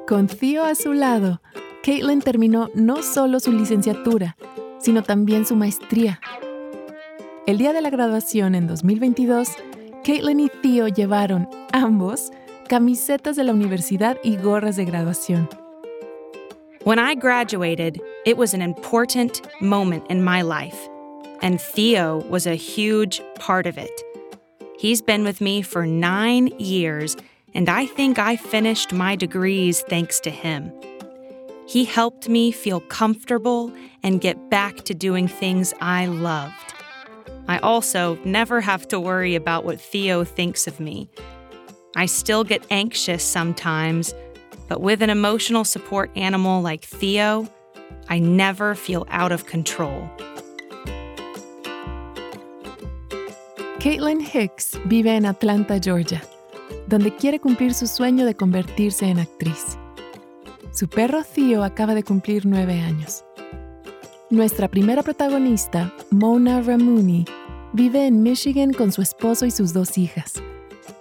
Con 0.08 0.28
Theo 0.28 0.64
a 0.64 0.74
su 0.74 0.94
lado, 0.94 1.42
Caitlin 1.84 2.22
terminó 2.22 2.74
no 2.74 3.02
solo 3.02 3.40
su 3.40 3.52
licenciatura, 3.52 4.36
sino 4.80 5.04
también 5.04 5.46
su 5.46 5.56
maestría. 5.56 6.20
El 7.48 7.60
día 7.60 7.74
de 7.74 7.82
la 7.82 7.92
graduación 7.92 8.56
en 8.56 8.66
2022, 8.66 9.50
Caitlin 10.04 10.40
y 10.40 10.50
Theo 10.64 10.88
llevaron, 10.88 11.48
ambos, 11.74 12.32
camisetas 12.68 13.36
de 13.36 13.44
la 13.44 13.54
universidad 13.54 14.18
y 14.24 14.36
gorras 14.38 14.78
de 14.78 14.86
graduación. 14.86 15.48
When 16.86 16.98
I 16.98 17.14
graduated, 17.14 18.02
it 18.26 18.36
was 18.36 18.56
an 18.56 18.64
important 18.64 19.44
moment 19.62 20.06
in 20.10 20.24
my 20.24 20.42
life, 20.42 20.90
and 21.44 21.62
Theo 21.62 22.24
was 22.28 22.48
a 22.48 22.56
huge 22.56 23.22
part 23.36 23.68
of 23.68 23.78
it. 23.78 23.92
He's 24.80 25.04
been 25.04 25.24
with 25.24 25.40
me 25.40 25.62
for 25.62 25.86
nine 25.86 26.48
years, 26.58 27.16
and 27.54 27.70
I 27.70 27.86
think 27.86 28.18
I 28.18 28.38
finished 28.38 28.92
my 28.92 29.16
degrees 29.16 29.84
thanks 29.88 30.20
to 30.22 30.32
him. 30.32 30.72
He 31.68 31.86
helped 31.86 32.28
me 32.28 32.52
feel 32.52 32.80
comfortable 32.80 33.72
and 34.02 34.20
get 34.20 34.50
back 34.50 34.78
to 34.86 34.96
doing 34.96 35.28
things 35.28 35.76
I 35.80 36.08
loved. 36.08 36.76
I 37.48 37.60
also 37.60 38.18
never 38.26 38.62
have 38.62 38.88
to 38.88 39.00
worry 39.00 39.36
about 39.36 39.66
what 39.66 39.80
Theo 39.80 40.24
thinks 40.24 40.68
of 40.68 40.80
me. 40.80 41.10
I 41.96 42.08
still 42.08 42.44
get 42.44 42.66
anxious 42.72 43.24
sometimes, 43.24 44.14
but 44.68 44.82
with 44.82 45.02
an 45.02 45.10
emotional 45.10 45.64
support 45.64 46.10
animal 46.16 46.62
like 46.62 46.84
Theo, 46.84 47.48
I 48.10 48.20
never 48.20 48.76
feel 48.76 49.06
out 49.10 49.32
of 49.32 49.46
control. 49.46 50.10
Caitlin 53.80 54.20
Hicks 54.20 54.76
vive 54.88 55.08
en 55.08 55.26
Atlanta, 55.26 55.80
Georgia, 55.80 56.22
donde 56.88 57.16
quiere 57.16 57.40
cumplir 57.40 57.74
su 57.76 57.86
sueño 57.86 58.26
de 58.26 58.34
convertirse 58.34 59.04
en 59.04 59.20
actriz. 59.20 59.78
Su 60.72 60.88
perro 60.88 61.24
Theo 61.24 61.64
acaba 61.64 61.94
de 61.94 62.04
cumplir 62.04 62.46
nueve 62.46 62.80
años. 62.82 63.24
Nuestra 64.30 64.68
primera 64.68 65.04
protagonista, 65.04 65.94
Mona 66.12 66.62
Ramuni, 66.62 67.26
vive 67.74 68.08
en 68.08 68.24
Michigan 68.24 68.74
con 68.74 68.92
su 68.92 69.02
esposo 69.02 69.46
y 69.46 69.52
sus 69.52 69.74
dos 69.74 69.98
hijas, 69.98 70.34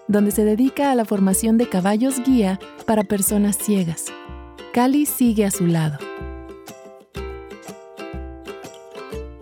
donde 0.08 0.30
se 0.30 0.44
dedica 0.44 0.90
a 0.90 0.94
la 0.94 1.04
formación 1.04 1.56
de 1.56 1.68
caballos 1.68 2.22
guía 2.24 2.58
para 2.86 3.04
personas 3.04 3.56
ciegas. 3.56 4.06
Cali 4.72 5.06
sigue 5.06 5.44
a 5.44 5.50
su 5.50 5.66
lado. 5.66 5.98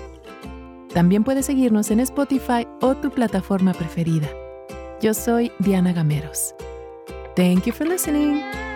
También 0.93 1.23
puedes 1.23 1.45
seguirnos 1.45 1.91
en 1.91 1.99
Spotify 1.99 2.67
o 2.82 2.95
tu 2.95 3.12
plataforma 3.12 3.73
preferida. 3.73 4.28
Yo 5.02 5.13
soy 5.13 5.52
Diana 5.60 5.93
Gameros. 5.93 6.56
Thank 7.36 7.65
you 7.65 7.73
for 7.73 7.88
listening. 7.88 8.68